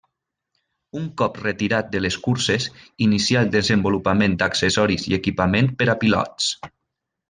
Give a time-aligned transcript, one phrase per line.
[0.99, 2.67] Un cop retirat de les curses,
[3.09, 6.55] inicià el desenvolupament d'accessoris i equipament per a pilots.